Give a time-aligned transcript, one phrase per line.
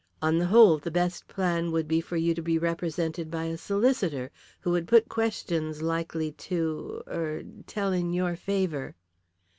[0.19, 3.55] On the whole the best plan would be for you to be represented by a
[3.55, 4.31] solicitor,
[4.61, 8.95] who would put questions likely to er tell in your favour."